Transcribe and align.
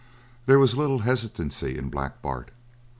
There 0.47 0.57
was 0.57 0.75
little 0.75 1.01
hesitancy 1.01 1.77
in 1.77 1.91
Black 1.91 2.23
Bart. 2.23 2.49